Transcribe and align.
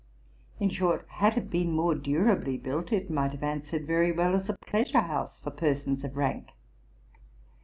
In 0.59 0.69
short, 0.69 1.05
had 1.09 1.37
it 1.37 1.51
been 1.51 1.73
more 1.73 1.93
durably 1.93 2.57
built, 2.57 2.91
it 2.91 3.11
might 3.11 3.33
have 3.33 3.43
answered 3.43 3.85
very 3.85 4.11
well 4.11 4.33
as 4.33 4.49
a 4.49 4.57
pleasure 4.65 4.97
house 5.01 5.37
for 5.39 5.51
persons 5.51 6.03
of 6.03 6.17
rank. 6.17 6.53